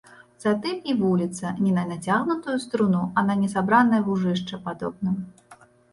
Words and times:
Затым 0.43 0.79
і 0.93 0.93
вуліца 1.01 1.51
не 1.65 1.73
на 1.75 1.83
нацягнутую 1.91 2.55
струну, 2.65 3.03
а 3.17 3.27
на 3.29 3.35
несабранае 3.43 4.01
вужышча 4.09 4.61
падобна. 4.69 5.09